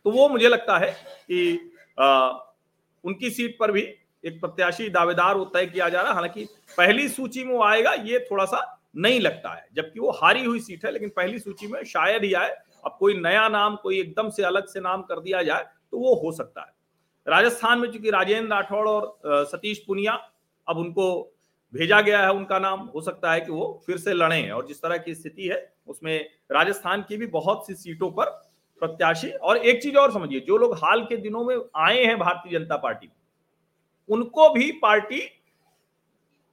तो 0.05 0.11
वो 0.11 0.29
मुझे 0.29 0.49
लगता 0.49 0.77
है 0.79 0.91
कि 0.91 1.71
आ, 1.99 2.29
उनकी 3.05 3.31
सीट 3.31 3.57
पर 3.61 3.73
भी 3.73 3.83
एक 4.25 4.41
प्रत्याशी 4.41 4.89
दावेदार 4.89 5.37
वो 5.37 5.45
तय 5.45 5.67
किया 5.67 5.89
जा 5.89 6.01
रहा 6.01 6.09
है। 6.09 6.15
हालाँकि 6.15 6.45
पहली 6.79 7.09
सूची 7.09 7.45
में 7.45 7.55
वो 7.55 7.63
आएगा 7.63 7.93
ये 7.93 8.19
थोड़ा 8.31 8.45
सा 8.45 8.61
नहीं 8.97 9.21
लगता 9.21 9.55
है 9.55 9.67
जबकि 9.75 10.01
वो 10.01 10.11
हारी 10.13 10.45
हुई 10.45 10.61
सीट 10.61 10.85
है 10.85 10.93
लेकिन 10.93 11.09
पहली 11.09 11.39
सूची 11.39 11.67
में 11.67 11.83
शायद 11.85 12.25
ही 12.25 12.33
आए। 12.35 12.55
अब 12.85 12.97
कोई 12.99 13.19
नया 13.21 13.49
नाम 13.49 13.77
कोई 13.77 14.01
एकदम 14.01 14.31
से 14.31 14.43
अलग 14.43 14.67
से 14.67 14.81
नाम 14.81 15.03
कर 15.03 15.21
दिया 15.21 15.43
जाए 15.43 15.67
तो 15.91 15.99
वो 15.99 16.15
हो 16.15 16.33
सकता 16.33 16.61
है। 16.61 16.81
राजस्थान 17.27 17.79
में 17.79 17.91
चूँकि 17.91 18.11
राजेंद्र 18.11 18.51
राठौड़ 18.51 18.89
और 18.89 19.45
सतीश 19.47 19.85
पुनिया 19.87 20.13
अब 20.67 20.79
उनको 20.79 21.11
भेजा 21.73 22.01
गया 22.01 22.21
है 22.21 22.33
उनका 22.33 22.59
नाम, 22.59 22.81
हो 22.87 23.01
सकता 23.01 23.33
है 23.33 23.41
कि 23.41 23.53
वो 23.53 23.83
फिर 23.87 23.99
से 23.99 24.13
लड़े 24.15 24.49
और 24.51 24.67
जिस 24.67 24.83
तरह 24.83 24.97
की 24.99 25.15
स्थिति 25.15 25.47
है, 25.49 25.75
उसमें 25.87 26.29
राजस्थान 26.53 27.03
की 27.09 27.17
भी 27.17 27.27
बहुत 27.29 27.67
सी 27.67 27.75
सीटों 27.75 28.11
पर 28.11 28.31
प्रत्याशी 28.83 29.31
और 29.31 29.57
एक 29.59 29.83
चीज़ 29.83 29.97
और 29.97 30.13
समझिए, 30.13 30.41
जो 30.41 30.57
लोग 30.57 30.75
हाल 30.77 31.05
के 31.05 31.17
दिनों 31.19 31.45
में 31.45 31.57
आए 31.76 32.05
हैं 32.05 32.19
भारतीय 32.19 32.59
जनता 32.59 32.76
पार्टी, 32.79 33.09
उनको 34.09 34.49
भी 34.50 34.71
पार्टी 34.83 35.21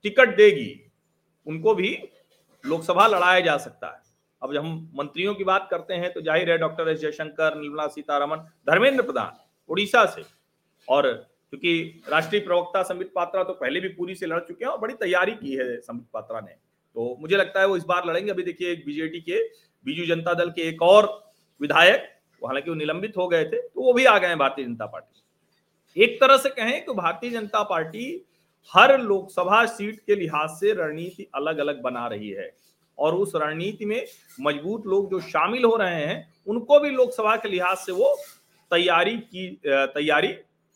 टिकट 0.06 0.36
देगी, 0.38 0.72
उनको 1.48 1.76
भी 1.76 1.98
लोकसभा 2.64 3.08
लड़ाया 3.08 3.40
जा 3.42 3.58
सकता 3.58 3.88
है। 3.88 4.02
अब 4.42 4.54
जब 4.54 4.60
हम 4.60 4.92
मंत्रियों 4.96 5.34
की 5.36 5.44
बात 5.44 5.68
करते 5.72 5.94
हैं 5.94 6.12
तो 6.14 6.22
ज़ाहिर 6.22 6.52
है 6.52 6.58
डॉक्टर 6.58 6.90
एस 6.90 7.00
जयशंकर, 7.00 7.56
निर्मला 7.56 7.88
सीतारमन 7.90 8.48
धर्मेंद्र 8.68 9.04
प्रधान 9.04 9.40
उड़ीसा 9.70 10.06
से 10.08 10.22
और 10.90 11.08
क्योंकि 11.54 12.02
राष्ट्रीय 12.10 12.42
प्रवक्ता 12.42 12.82
संबित 12.84 13.12
पात्रा 13.16 13.44
तो 13.44 13.54
पहले 13.54 13.80
भी 13.80 13.88
पूरी 13.90 14.16
से 14.16 14.26
लड़ 14.26 14.40
चुके 14.40 14.66
हैं 14.66 14.72
और 14.72 14.80
बड़ी 14.80 14.94
तैयारी 14.96 15.32
की 15.34 15.56
है 15.56 15.76
संबित 15.78 16.08
पात्रा 16.14 16.40
ने। 16.40 16.52
तो 16.96 17.16
मुझे 17.22 17.36
लगता 17.38 17.60
है 17.60 17.68
वो 17.68 17.78
इस 17.78 17.84
बार 17.86 18.06
लड़ेंगे। 18.06 18.32
अभी 18.32 18.44
देखिए 18.44 18.72
एक 18.72 18.86
बीजेटी 18.86 19.20
के, 19.22 19.44
बीजू 19.86 20.06
जनता 20.06 20.34
दल 20.34 20.50
के 20.50 20.62
एक 20.62 20.82
और 20.82 21.08
विधायक 21.62 22.08
हालाँकि 22.42 22.70
वो 22.70 22.76
निलंबित 22.76 23.18
हो 23.18 23.28
गए 23.28 23.46
थे 23.46 23.62
तो 23.62 23.82
वो 23.82 23.94
भी 23.94 24.06
आ 24.06 24.18
गए 24.18 24.28
हैं 24.28 24.38
भारतीय 24.38 24.66
जनता 24.66 24.86
पार्टी। 24.86 26.04
एक 26.04 26.20
तरह 26.22 26.38
से 26.38 26.50
कहें 26.52 26.84
तो 26.86 26.94
भारतीय 26.94 27.32
जनता 27.32 27.64
पार्टी 27.64 28.26
हर 28.72 29.00
लोकसभा 29.00 29.66
सीट 29.68 30.00
के 30.00 30.16
लिहाज 30.16 30.50
से 30.50 30.74
रणनीति 30.74 31.28
अलग 31.36 31.58
अलग 31.58 31.82
बना 31.82 32.08
रही 32.08 32.30
है 32.30 32.52
और 32.98 33.16
उस 33.16 33.32
रणनीति 33.36 33.86
में 33.86 34.06
मज़बूत 34.42 34.86
लोग 34.88 35.10
जो 35.12 35.20
शामिल 35.22 35.64
हो 35.64 35.76
रहे 35.76 36.06
हैं, 36.06 36.34
उनको 36.48 36.80
भी 36.80 36.90
लोकसभा 36.90 37.36
के 37.36 37.50
लिहाज 37.50 37.78
से 37.78 37.92
वो 37.92 38.16
तैयारी 38.72 39.18
की 39.18 39.48
तैयारी 39.66 40.28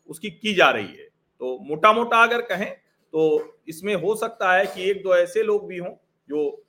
उसकी 0.10 0.30
की 0.32 0.54
जा 0.54 0.70
रही 0.70 0.88
है। 0.88 1.08
तो 1.42 1.58
मोटा 1.62 1.94
मोटा 1.94 2.22
अगर 2.24 2.42
कहें 2.44 2.72
तो 3.14 3.22
इसमें 3.68 3.94
हो 3.96 4.16
सकता 4.16 4.52
है 4.54 4.66
कि 4.66 4.90
एक 4.90 5.04
दो 5.04 5.16
ऐसे 5.16 5.44
लोग 5.44 5.68
भी 5.68 5.78
हों 5.78 5.90
जो 6.30 6.66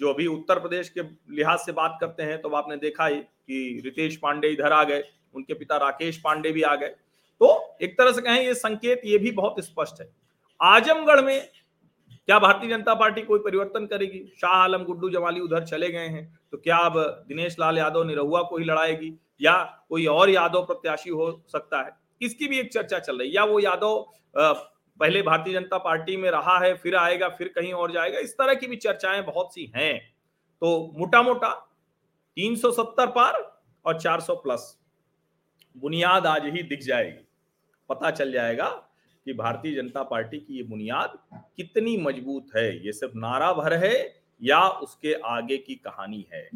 जो 0.00 0.12
अभी 0.12 0.26
उत्तर 0.26 0.58
प्रदेश 0.58 0.88
के 0.88 1.00
लिहाज 1.34 1.58
से 1.58 1.72
बात 1.72 1.96
करते 2.00 2.22
हैं 2.22 2.40
तो 2.40 2.48
आपने 2.50 2.76
देखा 2.76 3.06
ही 3.06 3.16
कि 3.16 3.80
रितेश 3.84 4.16
पांडे 4.16 4.48
इधर 4.48 4.72
आ 4.72 4.82
गए, 4.84 5.02
उनके 5.34 5.54
पिता 5.54 5.76
राकेश 5.78 6.20
पांडे 6.20 6.52
भी 6.52 6.62
आ 6.62 6.74
गए। 6.74 6.88
तो 7.40 7.76
एक 7.82 7.96
तरह 7.98 8.12
से 8.12 8.22
कहें, 8.22 8.40
ये 8.40 8.54
संकेत 8.54 9.02
ये 9.04 9.18
भी 9.18 9.30
बहुत 9.32 9.60
स्पष्ट 9.60 10.00
है। 10.00 10.08
आजमगढ़ 10.60 11.20
में 11.20 11.48
क्या 12.28 12.38
भारतीय 12.38 12.70
जनता 12.70 12.94
पार्टी 12.94 13.22
कोई 13.22 13.38
परिवर्तन 13.40 13.86
करेगी? 13.86 14.24
शाह 14.36 14.52
आलम, 14.52 14.84
गुड्डू 14.84 15.10
जमाली 15.10 15.40
उधर 15.40 15.64
चले 15.64 15.90
गए 15.90 16.06
हैं 16.08 16.38
तो 16.52 16.58
क्या 16.58 16.76
अब 16.78 17.24
दिनेश 17.28 17.56
लाल 17.60 17.78
यादव, 17.78 18.04
निरहुआ 18.04 18.42
को 18.42 18.58
ही 18.58 18.64
लड़ाएगी? 18.64 19.12
या 19.40 19.62
कोई 19.88 20.06
और 20.08 20.30
यादव 20.30 20.64
प्रत्याशी 20.64 21.10
हो 21.10 21.30
सकता 21.48 21.78
है? 21.78 21.90
इसकी 22.20 22.48
भी 22.48 22.58
एक 22.58 22.72
चर्चा 22.72 22.98
चल 22.98 23.18
रही 23.18 23.28
है। 23.28 23.34
या 23.34 23.44
वो 23.44 23.60
यादव 23.60 24.06
पहले 25.00 25.22
भारतीय 25.22 25.54
जनता 25.54 25.78
पार्टी 25.78 26.16
में 26.16 26.30
रहा 26.30 26.58
है, 26.58 26.74
फिर 26.74 26.96
आएगा, 26.96 27.28
फिर 27.28 27.48
कहीं 27.48 27.72
और 27.72 27.92
जाएगा, 27.92 28.18
इस 28.18 28.34
तरह 28.34 28.54
की 28.54 28.66
भी 28.66 28.76
चर्चाएँ 28.76 29.22
बहुत 29.22 29.54
सी 29.54 29.72
हैं। 29.76 29.98
तो 30.62 30.92
मोटा 30.98 31.22
मोटा 31.22 31.50
370 32.36 33.06
पार 33.06 33.40
और 33.84 34.00
400 34.00 34.34
प्लस। 34.34 34.76
बुनियाद 35.76 36.26
आज 36.26 36.44
ही 36.46 36.62
दिख 36.62 36.82
जाएगी। 36.82 37.26
पता 37.88 38.10
चल 38.10 38.32
जाएगा 38.32 38.68
कि 39.26 39.32
भारतीय 39.32 39.74
जनता 39.74 40.02
पार्टी 40.02 40.38
की 40.38 40.56
ये 40.56 40.62
बुनियाद 40.62 41.18
कितनी 41.56 41.96
मज़बूत 41.96 42.46
है। 42.56 42.86
ये 42.86 42.92
सिर्फ़ 42.92 43.16
नारा 43.16 43.52
भर 43.52 43.74
है 43.74 44.22
या 44.42 44.66
उसके 44.68 45.12
आगे 45.26 45.56
की 45.56 45.74
कहानी 45.74 46.26
है? 46.32 46.48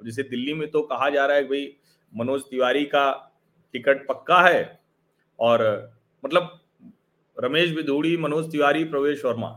जैसे 0.00 0.22
दिल्ली 0.22 0.54
में 0.54 0.70
तो 0.70 0.82
कहा 0.82 1.08
जा 1.10 1.26
रहा 1.26 1.36
है 1.36 1.44
भाई, 1.44 1.76
मनोज 2.12 2.42
तिवारी 2.42 2.84
का 2.84 3.32
टिकट 3.74 4.06
पक्का 4.08 4.40
है 4.40 4.83
और 5.38 5.62
मतलब 6.22 6.60
रमेश 7.36 7.70
बिधूड़ी 7.70 8.16
मनोज 8.16 8.50
तिवारी, 8.50 8.84
प्रवेश 8.84 9.24
वर्मा। 9.24 9.48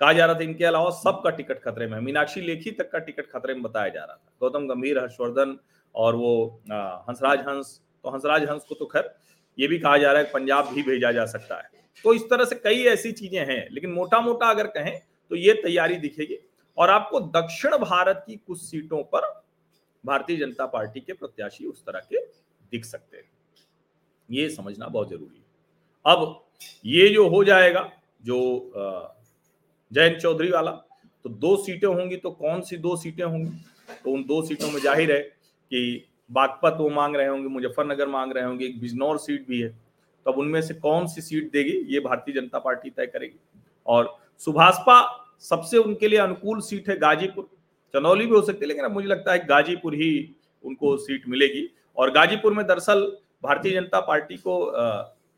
कहा 0.00 0.12
जा 0.12 0.26
रहा 0.26 0.34
था 0.34 0.42
इनके 0.42 0.64
अलावा 0.64 0.90
सबका 0.92 1.30
टिकट 1.30 1.62
खतरे 1.62 1.86
में। 1.86 1.98
मीनाक्षी 2.00 2.40
लेखी 2.40 2.70
तक 2.70 2.90
का 2.90 2.98
टिकट 3.00 3.26
खतरे 3.26 3.54
में 3.54 3.62
बताया 3.62 3.88
जा 3.88 4.00
रहा 4.00 4.16
था। 4.16 4.32
गौतम 4.40 4.66
गंभीर, 4.66 4.98
हर्षवर्धन 4.98 5.56
और 5.94 6.16
वो 6.16 6.60
हंसराज 7.08 7.40
हंस। 7.40 7.80
तो 8.04 8.10
हंसराज 8.10 8.44
हंस 8.44 8.64
को 8.64 8.74
तो 8.74 8.86
खैर, 8.86 9.14
ये 9.58 9.66
भी 9.68 9.78
कहा 9.78 9.96
जा 9.98 10.12
रहा 10.12 10.22
है 10.22 10.30
पंजाब 10.32 10.72
भी 10.74 10.82
भेजा 10.82 11.12
जा 11.12 11.24
सकता 11.26 11.56
है। 11.56 11.70
तो 12.04 12.14
इस 12.14 12.22
तरह 12.30 12.44
से 12.44 12.54
कई 12.56 12.82
ऐसी 12.86 13.12
चीज़ें 13.12 13.40
हैं, 13.40 13.68
लेकिन 13.70 13.90
मोटा 13.92 14.20
मोटा 14.20 14.50
अगर 14.50 14.66
कहें 14.68 14.98
तो 15.30 15.36
ये 15.36 15.52
तैयारी 15.54 15.96
दिखेगी। 15.98 16.38
और 16.78 16.90
आपको 16.90 17.20
दक्षिण 17.32 17.76
भारत 17.78 18.22
की 18.26 18.36
कुछ 18.36 18.60
सीटों 18.60 19.02
पर 19.04 19.28
भारतीय 20.04 20.36
जनता 20.36 20.66
पार्टी 20.66 21.00
के 21.00 21.12
प्रत्याशी 21.12 21.66
उस 21.66 21.84
तरह 21.84 22.00
के 22.02 22.24
दिख 22.72 22.84
सकते 22.84 23.16
हैं। 23.16 23.24
ये 24.28 24.48
समझना 24.50 24.86
बहुत 24.88 25.08
ज़रूरी 25.10 25.36
है। 25.36 25.44
अब 26.06 26.42
ये 26.86 27.08
जो 27.08 27.28
हो 27.28 27.42
जाएगा, 27.44 27.90
जो 28.22 28.72
जयंत 29.92 30.18
चौधरी 30.18 30.50
वाला 30.50 30.70
तो 31.24 31.30
दो 31.30 31.56
सीटें 31.56 31.86
होंगी 31.88 32.16
तो 32.16 32.30
कौन 32.32 32.60
सी 32.62 32.76
दो 32.78 32.96
सीटें 32.96 33.24
होंगी? 33.24 33.50
तो 34.04 34.10
उन 34.10 34.22
दो 34.24 34.40
सीटों 34.42 34.70
में 34.70 34.80
ज़ाहिर 34.80 35.12
है 35.12 35.20
कि 35.20 36.04
बागपत 36.30 36.76
वो 36.78 36.88
मांग 36.90 37.16
रहे 37.16 37.26
होंगे, 37.26 37.48
मुजफ्फरनगर 37.48 38.08
मांग 38.08 38.32
रहे 38.32 38.44
होंगे, 38.44 38.64
एक 38.66 38.80
बिजनौर 38.80 39.18
सीट 39.18 39.46
भी 39.48 39.60
है। 39.60 39.68
तो 39.68 40.32
अब 40.32 40.38
उनमें 40.38 40.60
से 40.62 40.74
कौन 40.76 41.06
सी 41.06 41.20
सीट 41.22 41.50
देगी, 41.52 41.72
ये 41.88 42.00
भारतीय 42.00 42.34
जनता 42.34 42.58
पार्टी 42.58 42.90
तय 42.90 43.06
करेगी। 43.06 43.38
और 43.86 44.16
सुभाषपा 44.40 44.98
सबसे 45.44 45.78
उनके 45.78 46.08
लिए 46.08 46.18
अनुकूल 46.18 46.60
सीट 46.60 46.88
है 46.88 46.96
गाजीपुर। 46.98 47.48
चनौली 47.94 48.26
भी 48.26 48.32
हो 48.32 48.40
सकती 48.42 48.60
है, 48.60 48.66
लेकिन 48.66 48.84
अब 48.84 48.92
मुझे 48.92 49.08
लगता 49.08 49.32
है 49.32 49.46
गाजीपुर 49.46 49.94
ही 49.94 50.10
उनको 50.64 50.96
सीट 50.98 51.28
मिलेगी। 51.28 51.68
और 51.96 52.10
गाजीपुर 52.12 52.54
में 52.54 52.66
दरअसल 52.66 53.06
भारतीय 53.42 53.72
जनता 53.72 54.00
पार्टी 54.02 54.36
को 54.38 54.58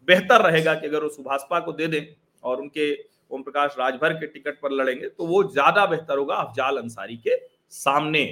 बेहतर 0.08 0.42
रहेगा 0.42 0.74
कि 0.74 0.86
अगर 0.86 1.02
वो 1.02 1.08
सुभाषपा 1.10 1.60
को 1.60 1.72
दे 1.72 1.86
दें 1.86 2.04
और 2.42 2.60
उनके 2.60 2.92
ओम 3.30 3.42
प्रकाश 3.42 3.74
राजभर 3.78 4.12
के 4.14 4.26
टिकट 4.26 4.60
पर 4.60 4.72
लड़ेंगे 4.72 5.08
तो 5.08 5.26
वो 5.26 5.42
ज़्यादा 5.44 5.86
बेहतर 5.86 6.18
होगा 6.18 6.34
अफजाल 6.36 6.76
अंसारी 6.78 7.16
के 7.18 7.36
सामने। 7.72 8.24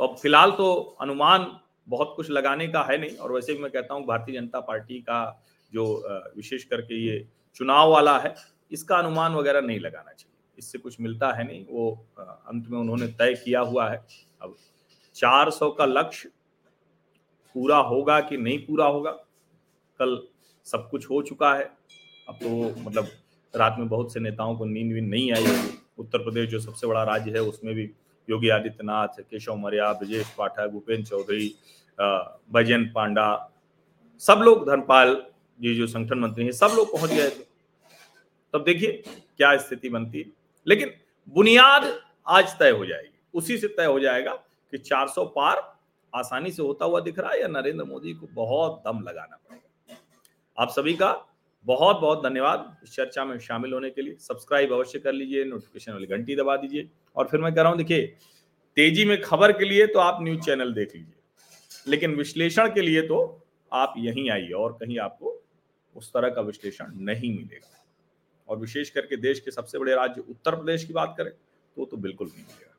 तो 0.00 0.04
अब 0.04 0.16
फ़िलहाल 0.16 0.50
तो 0.52 0.72
अनुमान 1.00 1.46
बहुत 1.88 2.12
कुछ 2.16 2.30
लगाने 2.30 2.68
का 2.68 2.82
है 2.82 2.98
नहीं, 2.98 3.16
और 3.16 3.32
वैसे 3.32 3.54
भी 3.54 3.62
मैं 3.62 3.70
कहता 3.70 3.94
हूँ 3.94 4.04
भारतीय 4.06 4.34
जनता 4.34 4.60
पार्टी 4.62 5.00
का 5.00 5.42
जो 5.72 5.84
विशेष 6.36 6.64
करके 6.64 6.94
ये 6.96 7.24
चुनाव 7.56 7.90
वाला 7.90 8.18
है, 8.18 8.34
इसका 8.72 8.96
अनुमान 8.96 9.34
वगैरह 9.34 9.60
नहीं 9.60 9.80
लगाना 9.80 10.12
चाहिए। 10.12 10.34
इससे 10.58 10.78
कुछ 10.78 11.00
मिलता 11.00 11.32
है 11.32 11.46
नहीं, 11.46 11.64
वो 11.66 11.90
अंत 12.18 12.68
में 12.68 12.78
उन्होंने 12.78 13.06
तय 13.08 13.34
किया 13.44 13.60
हुआ 13.62 13.88
है। 13.90 14.02
अब 14.42 14.56
400 15.16 15.70
का 15.70 15.84
लक्ष्य 15.86 16.30
पूरा 17.54 17.76
होगा 17.76 18.20
कि 18.20 18.36
नहीं 18.36 18.58
पूरा 18.58 18.86
होगा? 18.86 19.10
कल 20.00 20.22
सब 20.64 20.88
कुछ 20.90 21.10
हो 21.10 21.22
चुका 21.22 21.54
है। 21.54 21.64
अब 22.28 22.34
तो 22.34 22.80
मतलब 22.80 23.08
रात 23.54 23.76
में 23.78 23.88
बहुत 23.88 24.12
से 24.12 24.20
नेताओं 24.20 24.56
को 24.56 24.64
नींद 24.64 24.92
भी 24.92 25.00
नहीं 25.00 25.32
आई 25.32 25.46
उत्तर 25.98 26.18
प्रदेश 26.18 26.48
जो 26.50 26.60
सबसे 26.60 26.86
बड़ा 26.86 27.02
राज्य 27.02 27.30
है, 27.30 27.40
उसमें 27.40 27.74
भी 27.74 27.90
योगी 28.30 28.48
आदित्यनाथ, 28.48 29.20
केशव 29.20 29.54
मौर्य, 29.54 29.92
ब्रजेश 29.98 30.34
पाठक 30.38 30.68
भूपेन्द्र 30.68 31.08
चौधरी 31.08 31.54
भजन 32.52 32.84
पांडा, 32.94 33.50
सब 34.18 34.40
लोग, 34.42 34.66
धर्मपाल 34.66 35.26
जी 35.60 35.74
जो 35.74 35.86
संगठन 35.86 36.18
मंत्री 36.18 36.44
हैं, 36.44 36.52
सब 36.52 36.72
लोग 36.76 36.92
पहुँच 36.92 37.10
गए 37.10 37.28
थे। 37.28 37.44
तब 38.54 38.64
देखिए 38.64 38.92
क्या 39.36 39.56
स्थिति 39.56 39.88
बनती 39.88 40.18
है। 40.18 40.24
लेकिन 40.66 40.92
बुनियाद 41.28 42.00
आज 42.26 42.58
तय 42.58 42.70
हो 42.70 42.86
जाएगी। 42.86 43.18
उसी 43.34 43.58
से 43.58 43.68
तय 43.68 43.84
हो 43.84 44.00
जाएगा 44.00 44.32
कि 44.70 44.78
400 44.78 45.24
पार 45.24 45.77
आसानी 46.12 46.50
से 46.50 46.62
होता 46.62 46.84
हुआ 46.84 47.00
दिख 47.00 47.18
रहा 47.18 47.32
है 47.32 47.40
या 47.40 47.48
नरेंद्र 47.48 47.84
मोदी 47.84 48.12
को 48.14 48.28
बहुत 48.34 48.82
दम 48.86 49.00
लगाना 49.00 49.36
पड़ेगा। 49.38 49.96
आप 50.58 50.70
सभी 50.70 50.94
का 50.94 51.12
बहुत 51.66 51.96
बहुत 51.96 52.22
धन्यवाद 52.22 52.76
इस 52.84 52.92
चर्चा 52.92 53.24
में 53.24 53.38
शामिल 53.40 53.72
होने 53.72 53.90
के 53.90 54.02
लिए। 54.02 54.14
सब्सक्राइब 54.20 54.72
अवश्य 54.72 54.98
कर 54.98 55.12
लीजिए, 55.12 55.44
नोटिफिकेशन 55.44 55.92
वाली 55.92 56.06
घंटी 56.08 56.36
दबा 56.36 56.56
दीजिए। 56.56 56.88
और 57.16 57.28
फिर 57.28 57.40
मैं 57.40 57.52
कह 57.54 57.62
रहा 57.62 57.70
हूँ, 57.70 57.78
देखिए, 57.78 58.06
तेज़ी 58.76 59.04
में 59.04 59.20
खबर 59.22 59.52
के 59.52 59.64
लिए 59.64 59.86
तो 59.86 59.98
आप 60.00 60.22
न्यूज़ 60.22 60.40
चैनल 60.40 60.72
देख 60.74 60.94
लीजिए, 60.94 61.14
लेकिन 61.86 62.14
विश्लेषण 62.16 62.68
के 62.74 62.82
लिए 62.82 63.02
तो 63.02 63.18
आप 63.72 63.94
यहीं 63.98 64.30
आइए 64.30 64.50
और 64.52 64.76
कहीं 64.80 64.98
आपको 65.00 65.34
उस 65.96 66.12
तरह 66.12 66.28
का 66.28 66.40
विश्लेषण 66.42 66.92
नहीं 66.96 67.30
मिलेगा। 67.30 67.74
और 68.48 68.58
विशेष 68.58 68.90
करके 68.90 69.16
देश 69.18 69.40
के 69.40 69.50
सबसे 69.50 69.78
बड़े 69.78 69.94
राज्य 69.94 70.22
उत्तर 70.22 70.54
प्रदेश 70.54 70.84
की 70.84 70.92
बात 70.92 71.14
करें 71.18 71.30
तो 71.76 71.84
तो 71.84 71.96
बिल्कुल 71.96 72.28
नहीं 72.28 72.42
मिलेगा। 72.42 72.74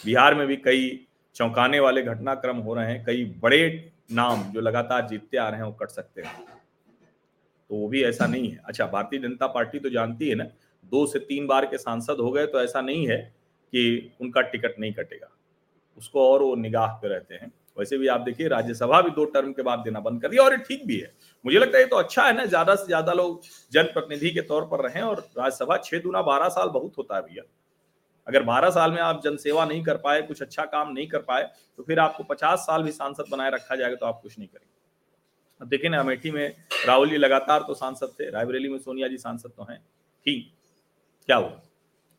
बिहार 0.00 0.34
में 0.34 0.46
भी 0.46 0.56
कई 0.58 0.88
चौंकाने 1.40 1.78
वाले 1.80 2.02
घटनाक्रम 2.04 2.56
हो 2.58 2.74
रहे 2.74 2.86
हैं, 2.86 3.04
कई 3.04 3.24
बड़े 3.42 3.92
नाम 4.12 4.42
जो 4.52 4.60
लगातार 4.60 5.06
जीतते 5.08 5.36
आ 5.36 5.48
रहे 5.48 5.60
हैं 5.60 5.66
वो 5.66 5.72
कट 5.74 5.90
सकते 5.90 6.22
हैं। 6.22 6.32
तो 7.70 7.74
वो 7.74 7.88
भी 7.88 8.02
ऐसा 8.04 8.26
नहीं 8.26 8.50
है। 8.50 8.60
अच्छा 8.64 8.86
भारतीय 8.88 9.20
जनता 9.20 9.46
पार्टी 9.48 9.78
तो 9.78 9.90
जानती 9.90 10.28
है 10.28 10.34
ना, 10.34 10.44
दो 10.92 11.06
से 11.06 11.18
तीन 11.20 11.46
बार 11.46 11.66
के 11.66 11.78
सांसद 11.78 12.16
हो 12.20 12.30
गए 12.32 12.46
तो 12.46 12.60
ऐसा 12.62 12.80
नहीं 12.80 13.06
है 13.08 13.16
कि 13.72 14.10
उनका 14.20 14.40
टिकट 14.42 14.78
नहीं 14.80 14.92
कटेगा। 14.92 15.30
उसको 15.98 16.26
और 16.28 16.42
वो 16.42 16.54
निगाह 16.56 16.92
पे 16.94 17.08
रहते 17.08 17.34
हैं। 17.34 17.50
वैसे 17.78 17.98
भी 17.98 18.08
आप 18.08 18.20
देखिए, 18.20 18.48
राज्यसभा 18.48 19.00
भी 19.02 19.10
दो 19.10 19.24
टर्म 19.26 19.52
के 19.52 19.62
बाद 19.62 19.78
देना 19.78 20.00
बंद 20.00 20.22
कर 20.22 20.28
दिया 20.28 20.42
और 20.42 20.52
ये 20.52 20.58
ठीक 20.58 20.86
भी 20.86 20.98
है। 20.98 21.12
मुझे 21.44 21.58
लगता 21.58 21.78
है 21.78 21.82
ये 21.82 21.88
तो 21.88 21.96
अच्छा 21.96 22.22
है 22.22 22.36
ना, 22.36 22.44
ज़्यादा 22.44 22.74
से 22.74 22.86
ज़्यादा 22.86 23.12
लोग 23.12 23.40
जनप्रतिनिधि 23.72 24.30
के 24.30 24.40
तौर 24.42 24.64
पर 24.64 24.84
रहें 24.84 25.02
और 25.02 25.18
राज्यसभा 25.38 25.76
छह 25.84 25.98
दुना 26.00 26.22
बारह 26.22 26.48
साल 26.50 26.68
बहुत 26.70 26.98
होता 26.98 27.16
है 27.16 27.22
भैया। 27.22 27.42
अगर 28.26 28.42
बारह 28.42 28.70
साल 28.70 28.92
में 28.92 29.00
आप 29.00 29.22
जनसेवा 29.24 29.64
नहीं 29.64 29.82
कर 29.84 29.96
पाए, 29.96 30.22
कुछ 30.22 30.42
अच्छा 30.42 30.64
काम 30.66 30.92
नहीं 30.92 31.06
कर 31.08 31.18
पाए 31.20 31.42
तो 31.78 31.82
फिर 31.82 31.98
आपको 31.98 32.24
पचास 32.24 32.58
साल 32.60 32.82
भी 32.82 32.92
सांसद 32.92 33.30
बनाए 33.30 33.50
रखा 33.50 33.76
जाएगा 33.76 33.96
तो 33.96 34.06
आप 34.06 34.20
कुछ 34.22 34.38
नहीं 34.38 34.48
करेंगे। 34.48 35.66
देखिए 35.66 35.90
ना, 35.90 36.00
अमेठी 36.00 36.30
में 36.30 36.54
राहुल 36.86 37.10
जी 37.10 37.16
लगातार 37.16 37.60
तो 37.60 37.74
सांसद 37.74 38.12
थे, 38.20 38.30
रायबरेली 38.30 38.68
में 38.68 38.78
सोनिया 38.78 39.08
जी 39.08 39.18
सांसद 39.18 39.50
तो 39.50 39.66
हैं 39.70 39.78
ठीक 40.26 40.52
क्या 41.28 41.36
हुआ? 41.36 41.60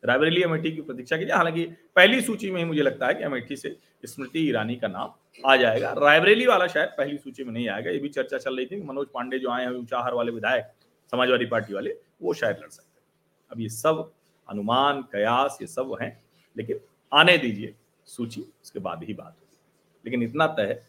रायबरेली 0.02 0.42
अमेठी 0.42 0.70
की 0.72 0.80
प्रतीक्षा 0.82 1.16
कीजिए 1.16 1.34
हालाँकि 1.34 1.64
पहली 1.96 2.20
सूची 2.20 2.50
में 2.50 2.58
ही 2.58 2.64
मुझे 2.64 2.82
लगता 2.82 3.06
है 3.06 3.14
कि 3.14 3.24
अमेठी 3.24 3.56
से 3.56 3.76
स्मृति 4.04 4.38
ईरानी 4.48 4.76
का 4.76 4.88
नाम 4.88 5.12
आ 5.44 5.56
जाएगा। 5.56 5.92
रायबरेली 5.98 6.46
वाला 6.46 6.66
शायद 6.66 6.88
पहली 6.88 7.16
सूची 7.18 7.44
में 7.44 7.52
नहीं 7.52 7.68
आएगा, 7.68 7.90
ये 7.90 7.98
भी 7.98 8.08
चर्चा 8.08 8.38
चल 8.38 8.56
रही 8.56 8.66
थी 8.66 8.76
कि 8.76 8.82
मनोज 8.82 9.06
पांडे 9.14 9.38
जो 9.38 9.50
आए 9.50 9.64
हैं 9.64 9.70
ऊंचाहर 9.70 10.14
वाले 10.14 10.32
विधायक, 10.32 10.72
समाजवादी 11.12 11.46
पार्टी 11.46 11.74
वाले, 11.74 11.94
वो 12.22 12.34
शायद 12.34 12.56
लड़ 12.56 12.68
सकते 12.68 13.00
हैं। 13.00 13.06
अब 13.50 13.60
ये 13.60 13.68
सब 13.68 14.10
अनुमान 14.52 15.02
कयास, 15.02 15.58
ये 15.60 15.66
सब 15.66 15.96
हैं। 16.02 16.24
लेकिन 16.56 16.80
आने 17.14 17.38
दीजिए 17.38 17.74
सूची, 18.06 18.40
उसके 18.62 18.78
बाद 18.78 19.04
ही 19.04 19.14
बात 19.14 19.36
होगी। 19.40 19.58
लेकिन 20.04 20.22
इतना 20.22 20.46
तय 20.46 20.62
है, 20.62 20.88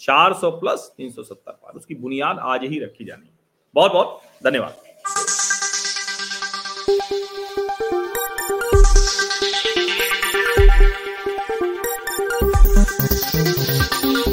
चार 0.00 0.34
सौ 0.34 0.50
प्लस 0.50 0.94
तीन 0.96 1.10
सौ 1.10 1.22
सत्तर 1.22 1.52
पार। 1.52 1.72
उसकी 1.72 1.94
बुनियाद 1.94 2.38
आज 2.38 2.62
ही 2.62 2.80
रखी 2.80 3.04
जानी 3.04 3.30
बहुत 3.74 3.92
बहुत 3.92 4.20
धन्यवाद। 4.44 4.76